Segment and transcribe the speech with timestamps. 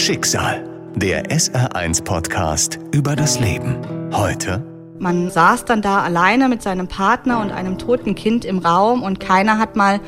[0.00, 0.64] Schicksal,
[0.96, 3.76] der SR1-Podcast über das Leben.
[4.14, 4.64] Heute.
[4.98, 9.20] Man saß dann da alleine mit seinem Partner und einem toten Kind im Raum und
[9.20, 10.00] keiner hat mal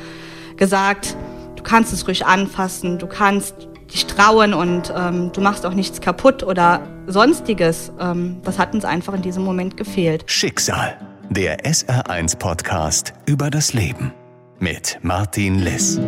[0.57, 1.15] gesagt,
[1.55, 6.01] du kannst es ruhig anfassen, du kannst dich trauen und ähm, du machst auch nichts
[6.01, 7.93] kaputt oder sonstiges.
[7.99, 10.23] Ähm, das hat uns einfach in diesem Moment gefehlt.
[10.25, 10.97] Schicksal,
[11.29, 14.11] der SR1-Podcast über das Leben
[14.59, 16.01] mit Martin Liss.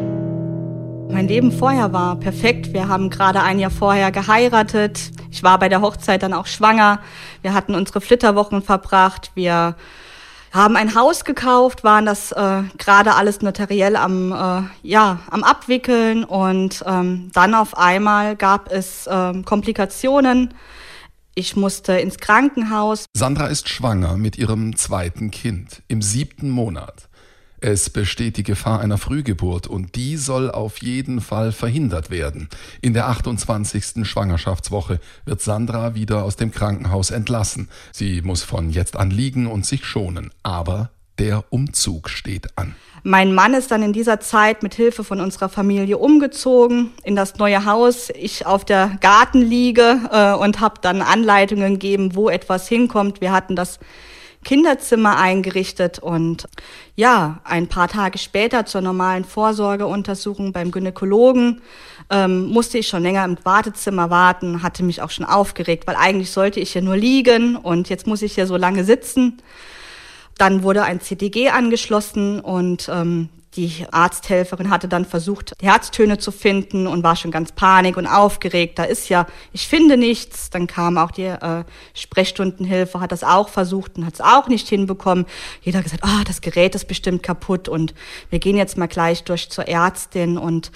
[1.10, 2.74] Mein Leben vorher war perfekt.
[2.74, 5.12] Wir haben gerade ein Jahr vorher geheiratet.
[5.32, 7.00] Ich war bei der Hochzeit dann auch schwanger.
[7.42, 9.32] Wir hatten unsere Flitterwochen verbracht.
[9.36, 9.76] Wir
[10.52, 16.24] haben ein Haus gekauft, waren das äh, gerade alles notariell am, äh, ja, am Abwickeln
[16.24, 20.54] und ähm, dann auf einmal gab es äh, Komplikationen.
[21.34, 23.06] Ich musste ins Krankenhaus.
[23.14, 27.10] Sandra ist schwanger mit ihrem zweiten Kind im siebten Monat.
[27.68, 32.48] Es besteht die Gefahr einer Frühgeburt und die soll auf jeden Fall verhindert werden.
[32.80, 34.08] In der 28.
[34.08, 37.70] Schwangerschaftswoche wird Sandra wieder aus dem Krankenhaus entlassen.
[37.92, 40.30] Sie muss von jetzt an liegen und sich schonen.
[40.44, 42.76] Aber der Umzug steht an.
[43.02, 47.40] Mein Mann ist dann in dieser Zeit mit Hilfe von unserer Familie umgezogen in das
[47.40, 48.12] neue Haus.
[48.12, 53.22] Ich auf der Gartenliege äh, und habe dann Anleitungen gegeben, wo etwas hinkommt.
[53.22, 53.80] Wir hatten das
[54.46, 56.48] Kinderzimmer eingerichtet und
[56.96, 61.62] ja, ein paar Tage später zur normalen Vorsorgeuntersuchung beim Gynäkologen
[62.10, 66.32] ähm, musste ich schon länger im Wartezimmer warten, hatte mich auch schon aufgeregt, weil eigentlich
[66.32, 69.42] sollte ich hier nur liegen und jetzt muss ich hier so lange sitzen.
[70.38, 76.88] Dann wurde ein CDG angeschlossen und ähm, die Arzthelferin hatte dann versucht, Herztöne zu finden
[76.88, 78.78] und war schon ganz panik und aufgeregt.
[78.80, 80.50] Da ist ja, ich finde nichts.
[80.50, 84.68] Dann kam auch die äh, Sprechstundenhilfe, hat das auch versucht und hat es auch nicht
[84.68, 85.26] hinbekommen.
[85.62, 87.94] Jeder gesagt, ah, oh, das Gerät ist bestimmt kaputt und
[88.30, 90.72] wir gehen jetzt mal gleich durch zur Ärztin und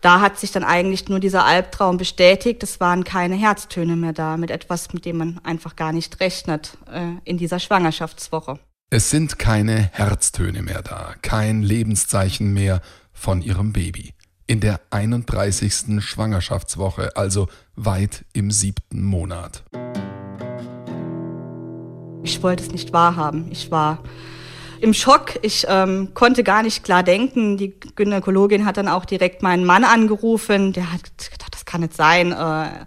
[0.00, 2.62] da hat sich dann eigentlich nur dieser Albtraum bestätigt.
[2.64, 6.76] Es waren keine Herztöne mehr da, mit etwas, mit dem man einfach gar nicht rechnet
[6.92, 8.58] äh, in dieser Schwangerschaftswoche.
[8.94, 12.82] Es sind keine Herztöne mehr da, kein Lebenszeichen mehr
[13.14, 14.12] von ihrem Baby.
[14.46, 16.04] In der 31.
[16.04, 19.64] Schwangerschaftswoche, also weit im siebten Monat.
[22.22, 23.50] Ich wollte es nicht wahrhaben.
[23.50, 24.02] Ich war
[24.82, 25.38] im Schock.
[25.40, 27.56] Ich ähm, konnte gar nicht klar denken.
[27.56, 30.74] Die Gynäkologin hat dann auch direkt meinen Mann angerufen.
[30.74, 32.32] Der hat gedacht, das kann nicht sein.
[32.32, 32.84] Äh,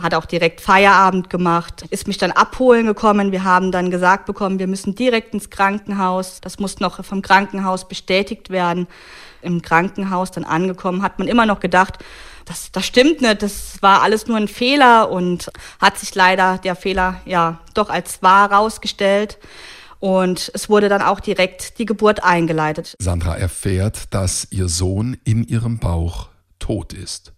[0.00, 3.32] hat auch direkt Feierabend gemacht, ist mich dann abholen gekommen.
[3.32, 6.40] Wir haben dann gesagt bekommen, wir müssen direkt ins Krankenhaus.
[6.40, 8.86] Das muss noch vom Krankenhaus bestätigt werden.
[9.42, 11.98] Im Krankenhaus dann angekommen, hat man immer noch gedacht,
[12.44, 15.50] das, das stimmt nicht, das war alles nur ein Fehler und
[15.80, 19.38] hat sich leider der Fehler ja doch als wahr rausgestellt.
[20.00, 22.94] Und es wurde dann auch direkt die Geburt eingeleitet.
[22.98, 26.28] Sandra erfährt, dass ihr Sohn in ihrem Bauch
[26.58, 27.32] tot ist.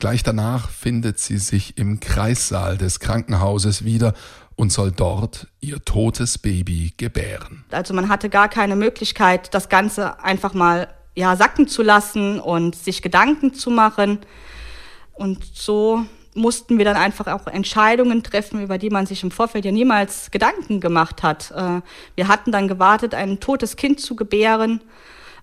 [0.00, 4.14] Gleich danach findet sie sich im Kreissaal des Krankenhauses wieder
[4.56, 7.64] und soll dort ihr totes Baby gebären.
[7.70, 12.76] Also man hatte gar keine Möglichkeit, das Ganze einfach mal ja, sacken zu lassen und
[12.76, 14.20] sich Gedanken zu machen.
[15.12, 19.66] Und so mussten wir dann einfach auch Entscheidungen treffen, über die man sich im Vorfeld
[19.66, 21.50] ja niemals Gedanken gemacht hat.
[21.50, 21.82] Äh,
[22.14, 24.80] wir hatten dann gewartet, ein totes Kind zu gebären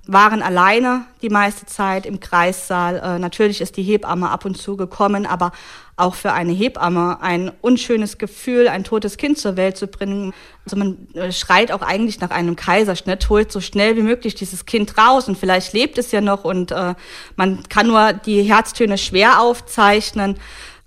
[0.08, 2.98] waren alleine die meiste Zeit im Kreissaal.
[2.98, 5.52] Äh, natürlich ist die Hebamme ab und zu gekommen, aber
[5.98, 10.34] auch für eine Hebamme ein unschönes Gefühl, ein totes Kind zur Welt zu bringen.
[10.64, 14.66] Also man äh, schreit auch eigentlich nach einem Kaiserschnitt, holt so schnell wie möglich dieses
[14.66, 16.94] Kind raus und vielleicht lebt es ja noch und äh,
[17.36, 20.38] man kann nur die Herztöne schwer aufzeichnen.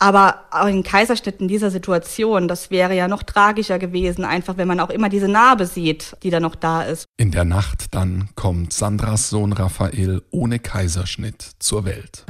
[0.03, 4.81] Aber ein Kaiserschnitt in dieser Situation, das wäre ja noch tragischer gewesen, einfach wenn man
[4.81, 7.05] auch immer diese Narbe sieht, die da noch da ist.
[7.19, 12.25] In der Nacht dann kommt Sandras Sohn Raphael ohne Kaiserschnitt zur Welt.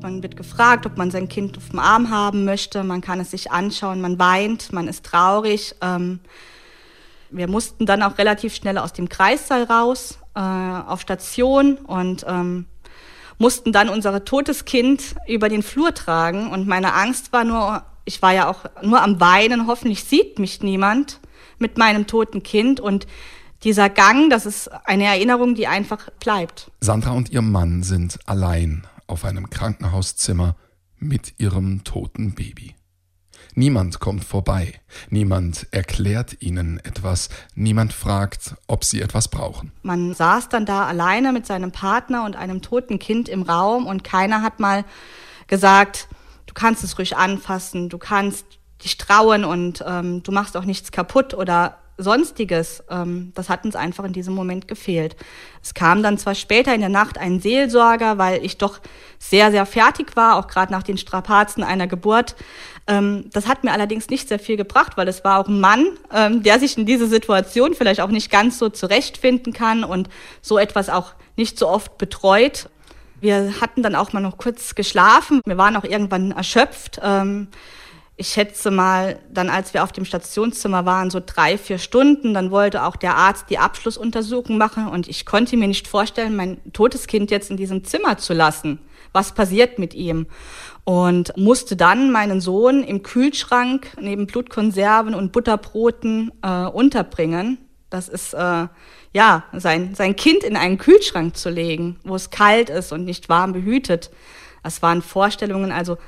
[0.00, 2.84] Man wird gefragt, ob man sein Kind auf dem Arm haben möchte.
[2.84, 5.74] Man kann es sich anschauen, man weint, man ist traurig.
[5.82, 6.20] Ähm,
[7.30, 12.64] wir mussten dann auch relativ schnell aus dem Kreissaal raus, äh, auf Station und ähm,
[13.38, 16.50] mussten dann unser totes Kind über den Flur tragen.
[16.50, 20.62] Und meine Angst war nur, ich war ja auch nur am Weinen, hoffentlich sieht mich
[20.62, 21.20] niemand
[21.58, 22.80] mit meinem toten Kind.
[22.80, 23.06] Und
[23.64, 26.70] dieser Gang, das ist eine Erinnerung, die einfach bleibt.
[26.80, 30.56] Sandra und ihr Mann sind allein auf einem Krankenhauszimmer
[30.98, 32.74] mit ihrem toten Baby.
[33.54, 34.74] Niemand kommt vorbei,
[35.10, 39.72] niemand erklärt ihnen etwas, niemand fragt, ob sie etwas brauchen.
[39.82, 44.04] Man saß dann da alleine mit seinem Partner und einem toten Kind im Raum und
[44.04, 44.84] keiner hat mal
[45.48, 46.08] gesagt,
[46.46, 48.46] du kannst es ruhig anfassen, du kannst
[48.84, 53.76] dich trauen und ähm, du machst auch nichts kaputt oder sonstiges, ähm, das hat uns
[53.76, 55.16] einfach in diesem Moment gefehlt.
[55.62, 58.78] Es kam dann zwar später in der Nacht ein Seelsorger, weil ich doch
[59.18, 62.36] sehr, sehr fertig war, auch gerade nach den Strapazen einer Geburt.
[62.86, 65.86] Ähm, das hat mir allerdings nicht sehr viel gebracht, weil es war auch ein Mann,
[66.14, 70.08] ähm, der sich in diese Situation vielleicht auch nicht ganz so zurechtfinden kann und
[70.40, 72.70] so etwas auch nicht so oft betreut.
[73.20, 75.40] Wir hatten dann auch mal noch kurz geschlafen.
[75.44, 77.00] Wir waren auch irgendwann erschöpft.
[77.02, 77.48] Ähm,
[78.20, 82.50] ich schätze mal, dann als wir auf dem Stationszimmer waren, so drei, vier Stunden, dann
[82.50, 87.06] wollte auch der Arzt die Abschlussuntersuchung machen und ich konnte mir nicht vorstellen, mein totes
[87.06, 88.80] Kind jetzt in diesem Zimmer zu lassen.
[89.12, 90.26] Was passiert mit ihm?
[90.82, 97.58] Und musste dann meinen Sohn im Kühlschrank neben Blutkonserven und Butterbroten äh, unterbringen.
[97.88, 98.66] Das ist äh,
[99.12, 103.28] ja sein, sein Kind in einen Kühlschrank zu legen, wo es kalt ist und nicht
[103.28, 104.10] warm behütet.
[104.64, 105.98] Das waren Vorstellungen, also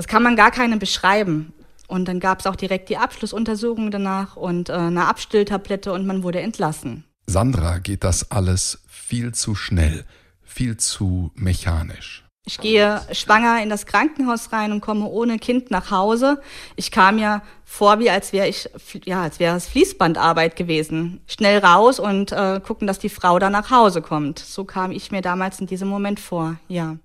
[0.00, 1.52] das kann man gar keinem beschreiben.
[1.86, 6.22] Und dann gab es auch direkt die Abschlussuntersuchung danach und äh, eine Abstilltablette und man
[6.22, 7.04] wurde entlassen.
[7.26, 10.06] Sandra geht das alles viel zu schnell,
[10.42, 12.24] viel zu mechanisch.
[12.46, 16.40] Ich gehe schwanger in das Krankenhaus rein und komme ohne Kind nach Hause.
[16.76, 18.70] Ich kam mir vor, wie als wäre ich,
[19.04, 21.20] ja, als wäre es Fließbandarbeit gewesen.
[21.26, 24.38] Schnell raus und äh, gucken, dass die Frau da nach Hause kommt.
[24.38, 26.96] So kam ich mir damals in diesem Moment vor, ja.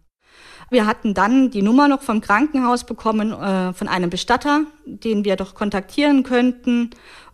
[0.70, 5.36] Wir hatten dann die Nummer noch vom Krankenhaus bekommen äh, von einem Bestatter, den wir
[5.36, 6.90] doch kontaktieren könnten.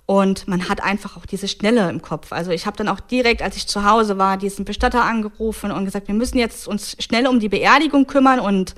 [0.05, 2.33] Und man hat einfach auch diese Schnelle im Kopf.
[2.33, 5.85] Also ich habe dann auch direkt, als ich zu Hause war, diesen Bestatter angerufen und
[5.85, 8.75] gesagt, wir müssen jetzt uns schnell um die Beerdigung kümmern und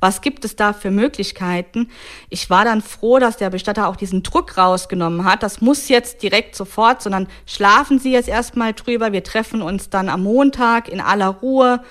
[0.00, 1.88] was gibt es da für Möglichkeiten.
[2.28, 5.42] Ich war dann froh, dass der Bestatter auch diesen Druck rausgenommen hat.
[5.42, 9.12] Das muss jetzt direkt sofort, sondern schlafen Sie jetzt erstmal drüber.
[9.12, 11.82] Wir treffen uns dann am Montag in aller Ruhe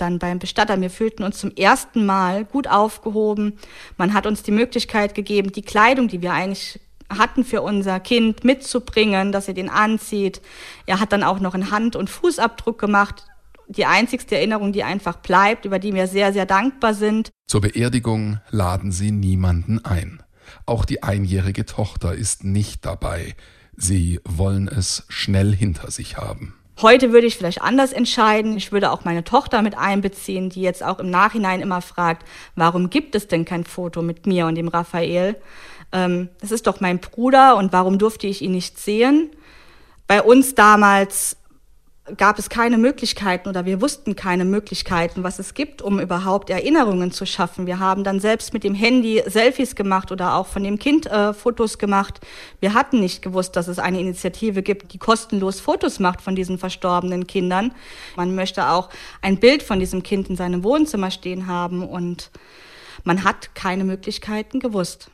[0.00, 0.80] dann beim Bestatter.
[0.80, 3.58] Wir fühlten uns zum ersten Mal gut aufgehoben.
[3.96, 6.80] Man hat uns die Möglichkeit gegeben, die Kleidung, die wir eigentlich
[7.10, 10.42] hatten für unser Kind mitzubringen, dass er den anzieht.
[10.86, 13.24] Er hat dann auch noch einen Hand- und Fußabdruck gemacht.
[13.68, 17.30] Die einzigste Erinnerung, die einfach bleibt, über die wir sehr, sehr dankbar sind.
[17.46, 20.22] Zur Beerdigung laden sie niemanden ein.
[20.66, 23.34] Auch die einjährige Tochter ist nicht dabei.
[23.76, 26.57] Sie wollen es schnell hinter sich haben.
[26.80, 28.56] Heute würde ich vielleicht anders entscheiden.
[28.56, 32.88] Ich würde auch meine Tochter mit einbeziehen, die jetzt auch im Nachhinein immer fragt, warum
[32.88, 35.34] gibt es denn kein Foto mit mir und dem Raphael?
[35.90, 39.30] Ähm, das ist doch mein Bruder und warum durfte ich ihn nicht sehen?
[40.06, 41.37] Bei uns damals
[42.16, 47.12] gab es keine Möglichkeiten oder wir wussten keine Möglichkeiten, was es gibt, um überhaupt Erinnerungen
[47.12, 47.66] zu schaffen.
[47.66, 51.34] Wir haben dann selbst mit dem Handy Selfies gemacht oder auch von dem Kind äh,
[51.34, 52.20] Fotos gemacht.
[52.60, 56.58] Wir hatten nicht gewusst, dass es eine Initiative gibt, die kostenlos Fotos macht von diesen
[56.58, 57.72] verstorbenen Kindern.
[58.16, 58.88] Man möchte auch
[59.22, 62.30] ein Bild von diesem Kind in seinem Wohnzimmer stehen haben und
[63.04, 65.10] man hat keine Möglichkeiten gewusst.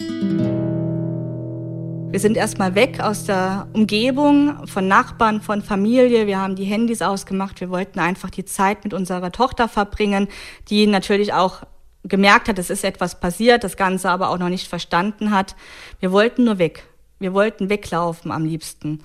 [2.15, 6.29] Wir sind erstmal weg aus der Umgebung, von Nachbarn, von Familie.
[6.29, 7.61] Wir haben die Handys ausgemacht.
[7.61, 10.29] Wir wollten einfach die Zeit mit unserer Tochter verbringen,
[10.69, 11.65] die natürlich auch
[12.05, 15.57] gemerkt hat, es ist etwas passiert, das Ganze aber auch noch nicht verstanden hat.
[15.99, 16.87] Wir wollten nur weg.
[17.19, 19.01] Wir wollten weglaufen am liebsten.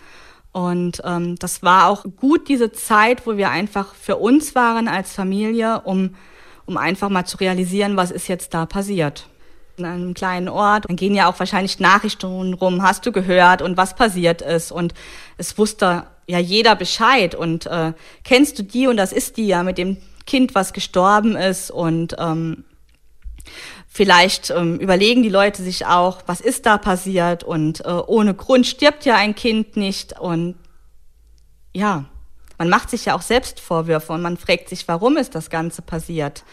[0.52, 5.14] Und ähm, das war auch gut, diese Zeit, wo wir einfach für uns waren als
[5.14, 6.14] Familie, um,
[6.68, 9.28] um einfach mal zu realisieren, was ist jetzt da passiert
[9.80, 10.86] in einem kleinen Ort.
[10.88, 14.72] Dann gehen ja auch wahrscheinlich Nachrichten rum, hast du gehört und was passiert ist.
[14.72, 14.94] Und
[15.38, 17.34] es wusste ja jeder Bescheid.
[17.34, 17.94] Und äh,
[18.24, 21.72] kennst du die und das ist die ja mit dem Kind, was gestorben ist.
[21.72, 22.66] Und ähm,
[23.88, 27.44] vielleicht ähm, überlegen die Leute sich auch, was ist da passiert.
[27.44, 30.20] Und äh, ohne Grund stirbt ja ein Kind nicht.
[30.20, 30.56] Und
[31.74, 32.06] ja,
[32.58, 35.82] man macht sich ja auch selbst Vorwürfe und man fragt sich, warum ist das Ganze
[35.82, 36.44] passiert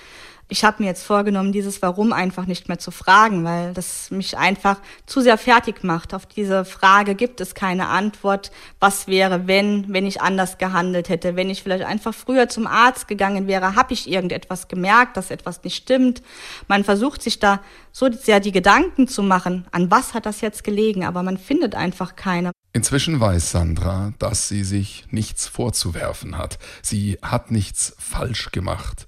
[0.49, 4.39] ich habe mir jetzt vorgenommen, dieses Warum einfach nicht mehr zu fragen, weil das mich
[4.39, 6.15] einfach zu sehr fertig macht.
[6.15, 8.53] Auf diese Frage gibt es keine Antwort.
[8.79, 13.09] Was wäre, wenn, wenn ich anders gehandelt hätte, wenn ich vielleicht einfach früher zum Arzt
[13.09, 16.23] gegangen wäre, habe ich irgendetwas gemerkt, dass etwas nicht stimmt.
[16.69, 17.61] Man versucht sich da
[17.91, 21.75] so sehr die Gedanken zu machen, an was hat das jetzt gelegen, aber man findet
[21.75, 22.53] einfach keine.
[22.73, 26.59] Inzwischen weiß Sandra, dass sie sich nichts vorzuwerfen hat.
[26.83, 29.07] Sie hat nichts falsch gemacht.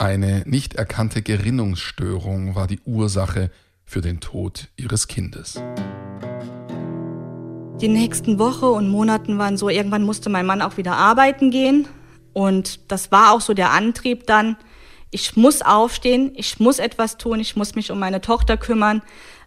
[0.00, 3.50] Eine nicht erkannte Gerinnungsstörung war die Ursache
[3.84, 5.62] für den Tod ihres Kindes.
[7.82, 11.86] Die nächsten Wochen und Monaten waren so, irgendwann musste mein Mann auch wieder arbeiten gehen.
[12.32, 14.56] Und das war auch so der Antrieb dann,
[15.10, 19.02] ich muss aufstehen, ich muss etwas tun, ich muss mich um meine Tochter kümmern,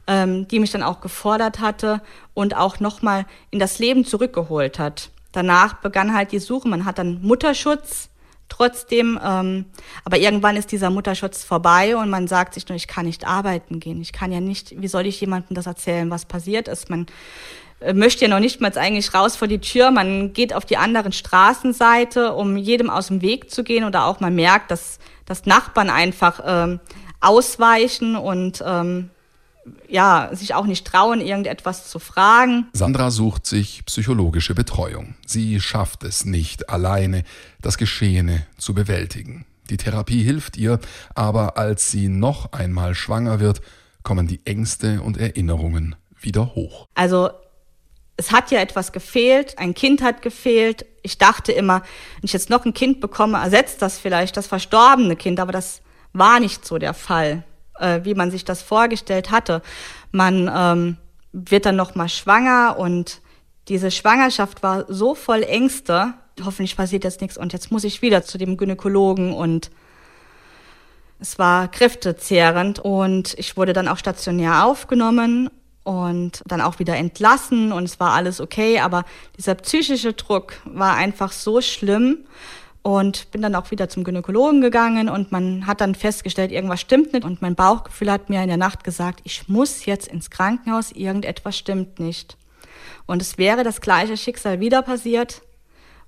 [0.05, 1.99] ähm, die mich dann auch gefordert hatte
[2.35, 5.09] und auch nochmal in das Leben zurückgeholt hat.
[5.31, 8.09] Danach begann halt die Suche, man hat dann Mutterschutz
[8.53, 9.19] trotzdem.
[9.23, 9.65] Ähm,
[10.03, 13.79] aber irgendwann ist dieser Mutterschutz vorbei und man sagt sich nur, ich kann nicht arbeiten
[13.79, 14.01] gehen.
[14.01, 16.89] Ich kann ja nicht, wie soll ich jemandem das erzählen, was passiert ist?
[16.89, 17.07] Man
[17.79, 19.91] äh, möchte ja noch nicht mal eigentlich raus vor die Tür.
[19.91, 24.19] Man geht auf die anderen Straßenseite, um jedem aus dem Weg zu gehen oder auch
[24.19, 26.79] man merkt, dass, dass Nachbarn einfach ähm,
[27.21, 29.09] ausweichen und ähm,
[29.87, 32.67] ja, sich auch nicht trauen, irgendetwas zu fragen.
[32.73, 35.15] Sandra sucht sich psychologische Betreuung.
[35.25, 37.23] Sie schafft es nicht alleine,
[37.61, 39.45] das Geschehene zu bewältigen.
[39.69, 40.79] Die Therapie hilft ihr,
[41.15, 43.61] aber als sie noch einmal schwanger wird,
[44.03, 46.87] kommen die Ängste und Erinnerungen wieder hoch.
[46.95, 47.29] Also
[48.17, 50.85] es hat ja etwas gefehlt, ein Kind hat gefehlt.
[51.01, 55.15] Ich dachte immer, wenn ich jetzt noch ein Kind bekomme, ersetzt das vielleicht das verstorbene
[55.15, 57.43] Kind, aber das war nicht so der Fall,
[57.79, 59.61] äh, wie man sich das vorgestellt hatte.
[60.11, 60.97] Man ähm,
[61.31, 63.21] wird dann noch mal schwanger und
[63.67, 66.13] diese Schwangerschaft war so voll Ängste.
[66.43, 69.71] Hoffentlich passiert jetzt nichts und jetzt muss ich wieder zu dem Gynäkologen und
[71.19, 75.49] es war kräftezehrend und ich wurde dann auch stationär aufgenommen
[75.83, 79.05] und dann auch wieder entlassen und es war alles okay, aber
[79.37, 82.25] dieser psychische Druck war einfach so schlimm
[82.83, 87.13] und bin dann auch wieder zum Gynäkologen gegangen und man hat dann festgestellt, irgendwas stimmt
[87.13, 90.91] nicht und mein Bauchgefühl hat mir in der Nacht gesagt, ich muss jetzt ins Krankenhaus,
[90.91, 92.37] irgendetwas stimmt nicht.
[93.05, 95.41] Und es wäre das gleiche Schicksal wieder passiert.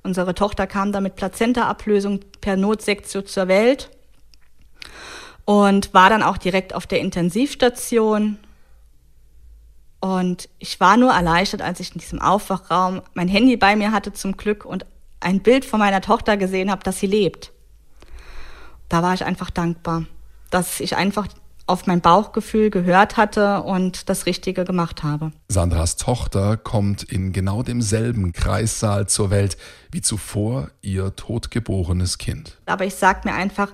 [0.03, 3.89] Unsere Tochter kam dann mit Plazentaablösung per Notsektion zur Welt
[5.45, 8.37] und war dann auch direkt auf der Intensivstation
[10.05, 14.13] und ich war nur erleichtert, als ich in diesem Aufwachraum mein Handy bei mir hatte
[14.13, 14.85] zum Glück und
[15.19, 17.51] ein Bild von meiner Tochter gesehen habe, dass sie lebt.
[18.89, 20.05] Da war ich einfach dankbar,
[20.51, 21.27] dass ich einfach
[21.67, 25.31] auf mein Bauchgefühl gehört hatte und das Richtige gemacht habe.
[25.49, 29.57] Sandras Tochter kommt in genau demselben Kreissaal zur Welt
[29.91, 32.57] wie zuvor ihr totgeborenes Kind.
[32.67, 33.73] Aber ich sag mir einfach,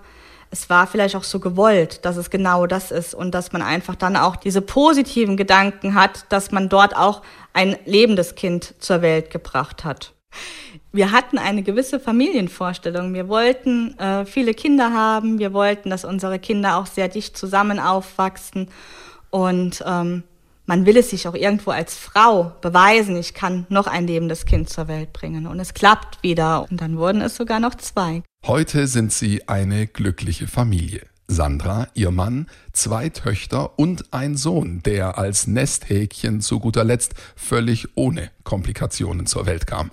[0.52, 3.96] es war vielleicht auch so gewollt, dass es genau das ist und dass man einfach
[3.96, 7.22] dann auch diese positiven Gedanken hat, dass man dort auch
[7.54, 10.14] ein lebendes Kind zur Welt gebracht hat.
[10.92, 13.14] Wir hatten eine gewisse Familienvorstellung.
[13.14, 15.40] Wir wollten äh, viele Kinder haben.
[15.40, 18.68] Wir wollten, dass unsere Kinder auch sehr dicht zusammen aufwachsen.
[19.30, 20.24] Und ähm,
[20.66, 24.70] man will es sich auch irgendwo als Frau beweisen, ich kann noch ein lebendes Kind
[24.70, 25.48] zur Welt bringen.
[25.48, 26.70] Und es klappt wieder.
[26.70, 28.24] Und dann wurden es sogar noch zwei.
[28.46, 31.02] Heute sind sie eine glückliche Familie.
[31.28, 37.90] Sandra, ihr Mann, zwei Töchter und ein Sohn, der als Nesthäkchen zu guter Letzt völlig
[37.96, 39.92] ohne Komplikationen zur Welt kam.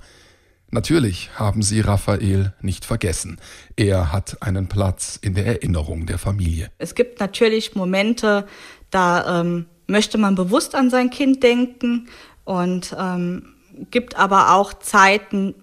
[0.70, 3.40] Natürlich haben sie Raphael nicht vergessen.
[3.76, 6.70] Er hat einen Platz in der Erinnerung der Familie.
[6.76, 8.46] Es gibt natürlich Momente,
[8.90, 12.08] da ähm, möchte man bewusst an sein Kind denken
[12.44, 13.54] und ähm,
[13.90, 15.54] gibt aber auch Zeiten,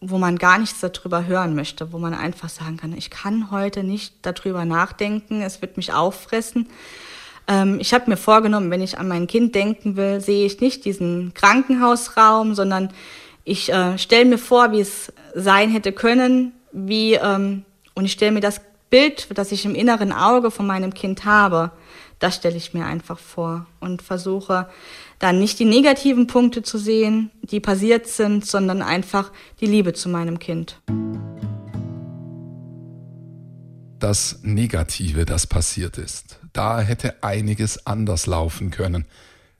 [0.00, 3.84] wo man gar nichts darüber hören möchte, wo man einfach sagen kann, ich kann heute
[3.84, 6.68] nicht darüber nachdenken, es wird mich auffressen.
[7.48, 10.84] Ähm, ich habe mir vorgenommen, wenn ich an mein Kind denken will, sehe ich nicht
[10.84, 12.92] diesen Krankenhausraum, sondern
[13.44, 18.32] ich äh, stelle mir vor, wie es sein hätte können, wie ähm, und ich stelle
[18.32, 21.72] mir das Bild, das ich im inneren Auge von meinem Kind habe,
[22.18, 24.68] das stelle ich mir einfach vor und versuche
[25.18, 30.08] dann nicht die negativen Punkte zu sehen, die passiert sind, sondern einfach die Liebe zu
[30.08, 30.80] meinem Kind.
[33.98, 39.06] Das Negative, das passiert ist, da hätte einiges anders laufen können.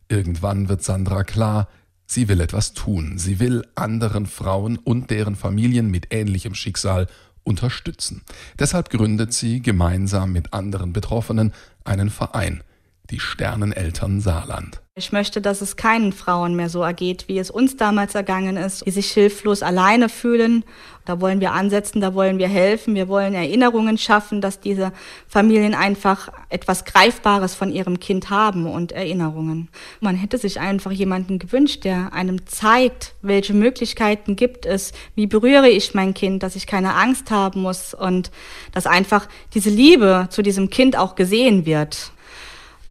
[0.09, 1.69] Irgendwann wird Sandra klar,
[2.13, 3.19] sie will etwas tun.
[3.19, 7.07] Sie will anderen Frauen und deren Familien mit ähnlichem Schicksal
[7.45, 8.23] unterstützen.
[8.59, 11.53] Deshalb gründet sie gemeinsam mit anderen Betroffenen
[11.85, 12.63] einen Verein,
[13.11, 14.82] die Sterneneltern Saarland.
[14.95, 18.85] Ich möchte, dass es keinen Frauen mehr so ergeht, wie es uns damals ergangen ist,
[18.85, 20.65] die sich hilflos alleine fühlen.
[21.07, 24.93] Da wollen wir ansetzen, da wollen wir helfen, wir wollen Erinnerungen schaffen, dass diese
[25.27, 29.71] Familien einfach etwas Greifbares von ihrem Kind haben und Erinnerungen.
[30.01, 35.71] Man hätte sich einfach jemanden gewünscht, der einem zeigt, welche Möglichkeiten gibt es, wie berühre
[35.71, 38.31] ich mein Kind, dass ich keine Angst haben muss und
[38.73, 42.13] dass einfach diese Liebe zu diesem Kind auch gesehen wird.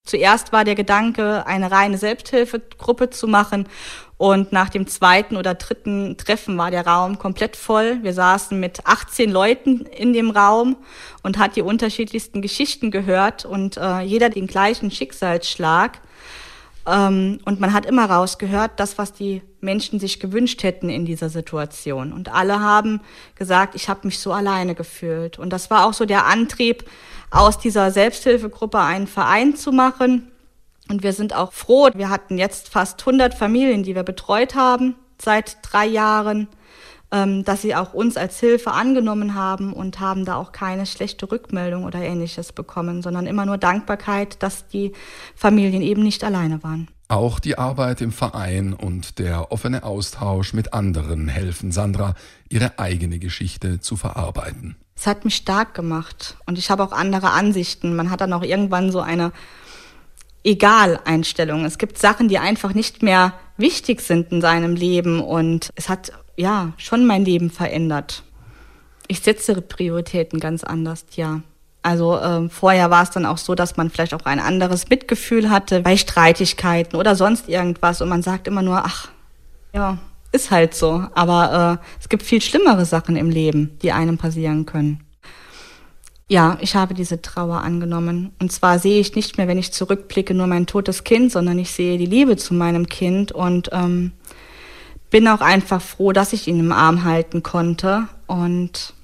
[0.04, 3.68] Zuerst war der Gedanke, eine reine Selbsthilfegruppe zu machen.
[4.18, 8.00] Und nach dem zweiten oder dritten Treffen war der Raum komplett voll.
[8.02, 10.78] Wir saßen mit 18 Leuten in dem Raum
[11.24, 16.02] und hat die unterschiedlichsten Geschichten gehört und äh, jeder den gleichen Schicksalsschlag.
[16.88, 21.30] Ähm, und man hat immer rausgehört, das, was die Menschen sich gewünscht hätten in dieser
[21.30, 22.14] Situation.
[22.14, 23.02] Und alle haben
[23.36, 25.38] gesagt, ich habe mich so alleine gefühlt.
[25.38, 26.86] Und das war auch so der Antrieb,
[27.30, 30.32] aus dieser Selbsthilfegruppe einen Verein zu machen.
[30.90, 31.90] Und wir sind auch froh.
[31.94, 36.48] Wir hatten jetzt fast 100 Familien, die wir betreut haben seit drei Jahren.
[37.12, 41.32] Ähm, dass sie auch uns als Hilfe angenommen haben und haben da auch keine schlechte
[41.32, 44.94] Rückmeldung oder ähnliches bekommen, sondern immer nur Dankbarkeit, dass die
[45.36, 46.88] Familien eben nicht alleine waren.
[47.10, 52.16] Auch die Arbeit im Verein und der offene Austausch mit anderen helfen Sandra,
[52.48, 54.78] ihre eigene Geschichte zu verarbeiten.
[54.96, 57.96] Es hat mich stark gemacht und ich habe auch andere Ansichten.
[57.96, 59.34] Man hat dann auch irgendwann so eine
[60.44, 61.66] Egal-Einstellung.
[61.66, 66.14] Es gibt Sachen, die einfach nicht mehr wichtig sind in seinem Leben und es hat
[66.38, 68.24] ja schon mein Leben verändert.
[69.08, 71.42] Ich setze Prioritäten ganz anders, ja.
[71.84, 75.50] Also äh, vorher war es dann auch so, dass man vielleicht auch ein anderes Mitgefühl
[75.50, 79.10] hatte bei Streitigkeiten oder sonst irgendwas und man sagt immer nur, ach,
[79.74, 79.98] ja,
[80.32, 81.06] ist halt so.
[81.14, 85.04] Aber äh, es gibt viel schlimmere Sachen im Leben, die einem passieren können.
[86.28, 88.32] Ja, ich habe diese Trauer angenommen.
[88.40, 91.72] Und zwar sehe ich nicht mehr, wenn ich zurückblicke, nur mein totes Kind, sondern ich
[91.72, 94.14] sehe die Liebe zu meinem Kind und ähm,
[95.12, 98.08] bin auch einfach froh, dass ich ihn im Arm halten konnte.
[98.26, 98.96] Und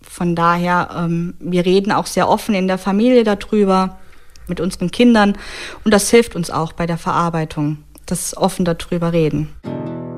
[0.00, 3.98] von daher, ähm, wir reden auch sehr offen in der Familie darüber,
[4.46, 5.36] mit unseren Kindern.
[5.84, 9.48] Und das hilft uns auch bei der Verarbeitung, das offen darüber reden.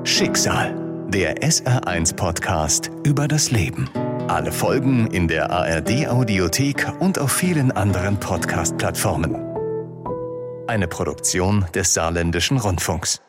[0.03, 0.75] Schicksal,
[1.09, 3.89] der SR1-Podcast über das Leben.
[4.27, 9.35] Alle Folgen in der ARD-Audiothek und auf vielen anderen Podcast-Plattformen.
[10.67, 13.21] Eine Produktion des Saarländischen Rundfunks.